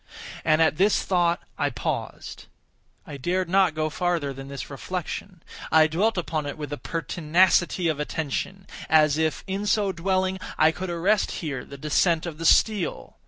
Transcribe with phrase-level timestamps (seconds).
[0.43, 2.47] And at this thought I paused.
[3.05, 5.43] I dared not go farther than this reflection.
[5.71, 10.89] I dwelt upon it with a pertinacity of attention—as if, in so dwelling, I could
[10.89, 13.17] arrest here the descent of the steel.